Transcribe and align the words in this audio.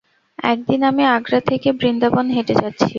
একদিন 0.43 0.79
আমি 0.83 1.03
আগ্রা 1.07 1.39
থেকে 1.49 1.69
বৃন্দাবন 1.79 2.25
হেঁটে 2.35 2.55
যাচ্ছি। 2.55 2.89